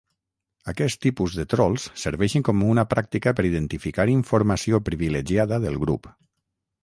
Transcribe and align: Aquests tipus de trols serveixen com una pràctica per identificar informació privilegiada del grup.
Aquests 0.71 0.99
tipus 1.05 1.35
de 1.39 1.43
trols 1.53 1.83
serveixen 2.03 2.45
com 2.47 2.63
una 2.69 2.85
pràctica 2.95 3.35
per 3.41 3.45
identificar 3.49 4.07
informació 4.15 4.79
privilegiada 4.89 5.63
del 5.67 5.81
grup. 5.85 6.09